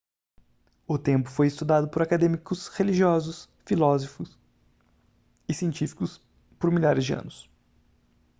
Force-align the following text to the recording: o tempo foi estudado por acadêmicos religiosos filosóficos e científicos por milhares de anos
o 0.87 0.97
tempo 0.97 1.29
foi 1.29 1.45
estudado 1.45 1.87
por 1.87 2.01
acadêmicos 2.01 2.67
religiosos 2.69 3.47
filosóficos 3.67 4.35
e 5.47 5.53
científicos 5.53 6.19
por 6.57 6.71
milhares 6.71 7.05
de 7.05 7.13
anos 7.13 7.47